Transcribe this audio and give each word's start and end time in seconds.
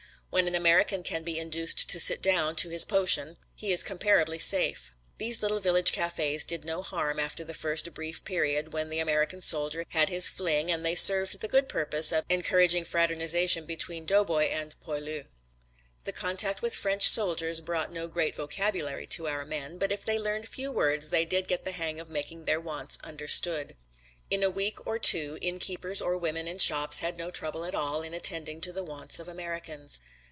When 0.33 0.47
an 0.47 0.55
American 0.55 1.03
can 1.03 1.23
be 1.23 1.37
induced 1.37 1.89
to 1.89 1.99
sit 1.99 2.21
down 2.21 2.55
to 2.55 2.69
his 2.69 2.85
potion 2.85 3.35
he 3.53 3.73
is 3.73 3.83
comparatively 3.83 4.39
safe. 4.39 4.93
These 5.17 5.41
little 5.41 5.59
village 5.59 5.91
cafés 5.91 6.47
did 6.47 6.63
no 6.63 6.81
harm 6.81 7.19
after 7.19 7.43
the 7.43 7.53
first 7.53 7.93
brief 7.93 8.23
period 8.23 8.71
when 8.71 8.87
the 8.89 8.99
American 8.99 9.41
soldier 9.41 9.83
had 9.89 10.07
his 10.07 10.29
fling 10.29 10.71
and 10.71 10.85
they 10.85 10.95
served 10.95 11.41
the 11.41 11.49
good 11.49 11.67
purpose 11.67 12.13
of 12.13 12.23
encouraging 12.29 12.85
fraternization 12.85 13.65
between 13.65 14.05
doughboy 14.05 14.45
and 14.45 14.79
poilu. 14.79 15.25
The 16.05 16.13
contact 16.13 16.61
with 16.61 16.75
French 16.75 17.09
soldiers 17.09 17.59
brought 17.59 17.91
no 17.91 18.07
great 18.07 18.33
vocabulary 18.33 19.07
to 19.07 19.27
our 19.27 19.43
men 19.43 19.77
but 19.77 19.91
if 19.91 20.05
they 20.05 20.17
learned 20.17 20.47
few 20.47 20.71
words 20.71 21.09
they 21.09 21.25
did 21.25 21.49
get 21.49 21.65
the 21.65 21.73
hang 21.73 21.99
of 21.99 22.07
making 22.07 22.45
their 22.45 22.61
wants 22.61 22.97
understood. 23.03 23.75
In 24.29 24.43
a 24.43 24.49
week 24.49 24.87
or 24.87 24.97
two 24.97 25.37
innkeepers 25.41 26.01
or 26.01 26.17
women 26.17 26.47
in 26.47 26.57
shops 26.59 26.99
had 26.99 27.17
no 27.17 27.31
trouble 27.31 27.65
at 27.65 27.75
all 27.75 28.01
in 28.01 28.13
attending 28.13 28.61
to 28.61 28.71
the 28.71 28.81
wants 28.85 29.19
of 29.19 29.27
Americans. 29.27 29.99